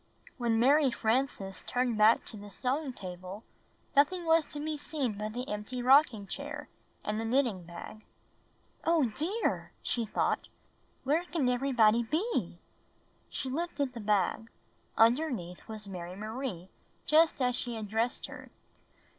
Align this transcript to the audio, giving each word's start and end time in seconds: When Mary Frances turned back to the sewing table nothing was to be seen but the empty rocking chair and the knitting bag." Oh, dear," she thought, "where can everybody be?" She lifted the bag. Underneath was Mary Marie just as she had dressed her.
When 0.39 0.57
Mary 0.59 0.89
Frances 0.89 1.61
turned 1.61 1.95
back 1.95 2.25
to 2.25 2.35
the 2.35 2.49
sewing 2.49 2.91
table 2.91 3.43
nothing 3.95 4.25
was 4.25 4.47
to 4.47 4.59
be 4.59 4.75
seen 4.75 5.13
but 5.19 5.33
the 5.33 5.47
empty 5.47 5.83
rocking 5.83 6.25
chair 6.25 6.69
and 7.03 7.19
the 7.19 7.23
knitting 7.23 7.65
bag." 7.65 8.03
Oh, 8.83 9.09
dear," 9.13 9.73
she 9.83 10.05
thought, 10.07 10.47
"where 11.03 11.23
can 11.25 11.47
everybody 11.47 12.01
be?" 12.01 12.57
She 13.29 13.47
lifted 13.47 13.93
the 13.93 13.99
bag. 13.99 14.49
Underneath 14.97 15.67
was 15.67 15.87
Mary 15.87 16.15
Marie 16.15 16.69
just 17.05 17.39
as 17.39 17.55
she 17.55 17.75
had 17.75 17.87
dressed 17.87 18.25
her. 18.25 18.49